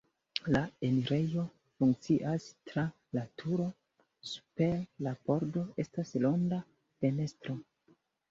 [0.53, 1.41] La enirejo
[1.81, 2.85] funkcias tra
[3.17, 3.67] la turo,
[4.31, 4.75] super
[5.09, 6.61] la pordo estas ronda
[7.05, 7.59] fenestro.